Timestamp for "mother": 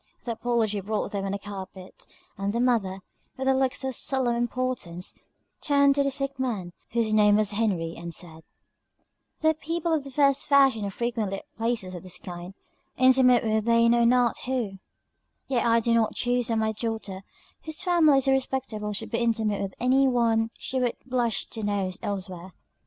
2.59-3.01